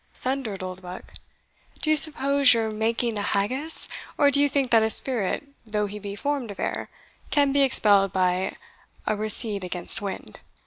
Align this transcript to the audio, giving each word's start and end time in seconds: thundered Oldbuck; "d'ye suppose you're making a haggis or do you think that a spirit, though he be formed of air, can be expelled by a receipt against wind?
thundered 0.15 0.63
Oldbuck; 0.63 1.13
"d'ye 1.83 1.93
suppose 1.93 2.55
you're 2.55 2.71
making 2.71 3.19
a 3.19 3.21
haggis 3.21 3.87
or 4.17 4.31
do 4.31 4.41
you 4.41 4.49
think 4.49 4.71
that 4.71 4.81
a 4.81 4.89
spirit, 4.89 5.49
though 5.63 5.85
he 5.85 5.99
be 5.99 6.15
formed 6.15 6.49
of 6.49 6.59
air, 6.59 6.89
can 7.29 7.51
be 7.53 7.61
expelled 7.61 8.11
by 8.11 8.55
a 9.05 9.15
receipt 9.15 9.63
against 9.63 10.01
wind? 10.01 10.39